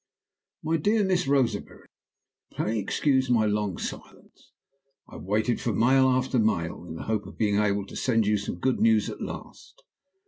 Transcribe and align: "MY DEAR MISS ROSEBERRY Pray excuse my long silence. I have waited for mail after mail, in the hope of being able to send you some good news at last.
"MY 0.63 0.77
DEAR 0.77 1.03
MISS 1.03 1.27
ROSEBERRY 1.27 1.85
Pray 2.55 2.79
excuse 2.79 3.29
my 3.29 3.45
long 3.45 3.77
silence. 3.77 4.51
I 5.07 5.17
have 5.17 5.25
waited 5.25 5.61
for 5.61 5.73
mail 5.73 6.09
after 6.09 6.39
mail, 6.39 6.83
in 6.85 6.95
the 6.95 7.03
hope 7.03 7.27
of 7.27 7.37
being 7.37 7.59
able 7.59 7.85
to 7.85 7.95
send 7.95 8.25
you 8.25 8.37
some 8.37 8.55
good 8.55 8.79
news 8.79 9.11
at 9.11 9.21
last. 9.21 9.83